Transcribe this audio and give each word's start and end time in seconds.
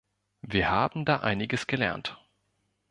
Wir 0.41 0.71
haben 0.71 1.05
da 1.05 1.17
einiges 1.19 1.67
gelernt. 1.67 2.17